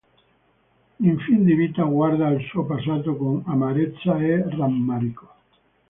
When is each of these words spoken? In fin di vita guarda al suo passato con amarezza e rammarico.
In 1.01 1.19
fin 1.19 1.43
di 1.43 1.53
vita 1.53 1.83
guarda 1.83 2.25
al 2.25 2.41
suo 2.49 2.65
passato 2.65 3.15
con 3.15 3.43
amarezza 3.45 4.17
e 4.19 4.49
rammarico. 4.49 5.29